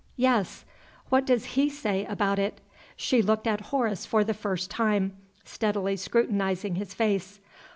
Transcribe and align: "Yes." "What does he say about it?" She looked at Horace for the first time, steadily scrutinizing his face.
"Yes." 0.17 0.65
"What 1.09 1.25
does 1.27 1.45
he 1.53 1.69
say 1.69 2.05
about 2.05 2.39
it?" 2.39 2.59
She 2.95 3.21
looked 3.21 3.45
at 3.45 3.61
Horace 3.69 4.03
for 4.03 4.23
the 4.23 4.33
first 4.33 4.71
time, 4.71 5.15
steadily 5.43 5.95
scrutinizing 5.95 6.73
his 6.73 6.95
face. 6.95 7.39